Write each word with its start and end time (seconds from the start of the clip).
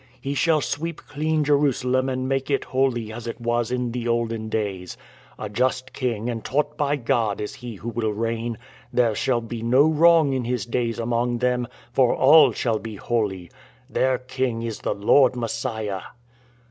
He 0.19 0.33
shall 0.33 0.61
sweep 0.61 0.99
clean 1.05 1.43
Jerusalem 1.43 2.09
and 2.09 2.27
make 2.27 2.49
it 2.49 2.63
holy 2.63 3.13
As 3.13 3.27
it 3.27 3.39
was 3.39 3.69
in 3.69 3.91
the 3.91 4.07
olden 4.07 4.49
days. 4.49 4.97
A 5.37 5.47
just 5.47 5.93
King 5.93 6.27
and 6.27 6.43
taught 6.43 6.75
by 6.75 6.95
God 6.95 7.39
is 7.39 7.53
he 7.53 7.75
who 7.75 7.89
will 7.89 8.11
reign, 8.11 8.57
There 8.91 9.13
shall 9.13 9.41
be 9.41 9.61
no 9.61 9.87
wrong 9.87 10.33
in 10.33 10.43
his 10.45 10.65
days 10.65 10.97
among 10.97 11.37
them, 11.37 11.67
For 11.93 12.15
all 12.15 12.51
shall 12.51 12.79
be 12.79 12.95
holy: 12.95 13.51
Their 13.91 14.17
King 14.17 14.63
is 14.63 14.79
the 14.79 14.95
Lord 14.95 15.35
Messiah." 15.35 16.01